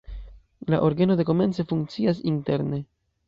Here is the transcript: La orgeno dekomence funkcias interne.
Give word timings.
La 0.73 0.79
orgeno 0.87 1.17
dekomence 1.19 1.67
funkcias 1.73 2.25
interne. 2.35 2.81